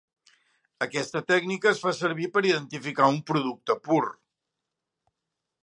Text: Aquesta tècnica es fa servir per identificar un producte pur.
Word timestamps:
Aquesta 0.85 1.21
tècnica 1.31 1.69
es 1.71 1.83
fa 1.83 1.93
servir 1.97 2.29
per 2.37 2.43
identificar 2.49 3.11
un 3.17 3.21
producte 3.29 3.77
pur. 3.89 4.01